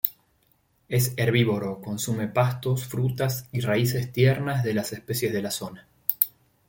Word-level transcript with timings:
Es 0.89 1.13
herbívoro, 1.15 1.79
consume 1.79 2.27
pastos, 2.27 2.85
frutas 2.87 3.45
y 3.51 3.59
raíces 3.61 4.11
tiernas 4.11 4.63
de 4.63 4.73
las 4.73 4.93
especies 4.93 5.31
de 5.31 5.43
la 5.43 5.51
zona. 5.51 5.87